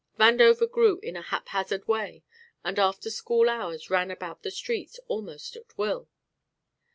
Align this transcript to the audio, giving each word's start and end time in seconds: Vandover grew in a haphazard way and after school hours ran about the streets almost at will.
Vandover 0.19 0.67
grew 0.67 0.99
in 1.01 1.15
a 1.15 1.21
haphazard 1.21 1.87
way 1.87 2.23
and 2.63 2.79
after 2.79 3.11
school 3.11 3.47
hours 3.47 3.91
ran 3.91 4.09
about 4.09 4.41
the 4.41 4.49
streets 4.49 4.99
almost 5.07 5.55
at 5.55 5.77
will. 5.77 6.09